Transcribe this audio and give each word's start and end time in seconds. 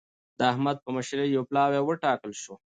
د 0.37 0.39
احمد 0.51 0.77
په 0.85 0.89
مشرۍ 0.95 1.27
يو 1.35 1.43
پلاوی 1.49 1.81
وټاکل 1.83 2.31
شو. 2.41 2.53